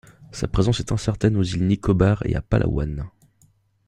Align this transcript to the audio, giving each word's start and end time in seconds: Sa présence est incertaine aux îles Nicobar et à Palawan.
Sa 0.31 0.47
présence 0.47 0.79
est 0.79 0.91
incertaine 0.91 1.35
aux 1.37 1.43
îles 1.43 1.67
Nicobar 1.67 2.23
et 2.25 2.33
à 2.35 2.41
Palawan. 2.41 3.07